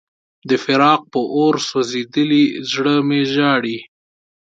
د 0.49 0.51
فراق 0.63 1.01
په 1.13 1.19
اور 1.35 1.55
سوځېدلی 1.69 2.45
زړه 2.71 2.95
مې 3.07 3.21
ژاړي. 3.33 3.77